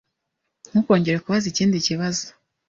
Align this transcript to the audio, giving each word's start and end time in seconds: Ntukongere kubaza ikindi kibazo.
Ntukongere 0.69 1.17
kubaza 1.23 1.45
ikindi 1.51 1.77
kibazo. 1.87 2.23